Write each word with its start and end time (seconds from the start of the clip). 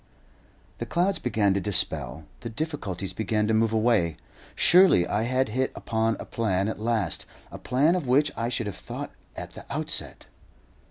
The 0.79 0.87
clouds 0.87 1.19
began 1.19 1.53
to 1.53 1.61
dispel, 1.61 2.25
the 2.39 2.49
difficulties 2.49 3.13
began 3.13 3.45
to 3.45 3.53
move 3.53 3.71
away. 3.71 4.17
Surely 4.55 5.05
I 5.05 5.25
had 5.29 5.49
hit 5.49 5.71
upon 5.75 6.17
a 6.19 6.25
plan 6.25 6.67
at 6.67 6.79
last, 6.79 7.27
a 7.51 7.59
plan 7.59 7.95
on 7.95 8.07
which 8.07 8.31
I 8.35 8.49
should 8.49 8.65
have 8.65 8.77
thought 8.77 9.11
at 9.37 9.51
the 9.51 9.63
outset. 9.69 10.25